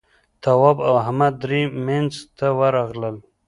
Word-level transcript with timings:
تواب 0.43 0.77
او 0.87 0.93
احمد 1.03 1.33
درې 1.43 1.61
مينځ 1.85 2.13
ته 2.37 2.47
ورغلل. 2.59 3.17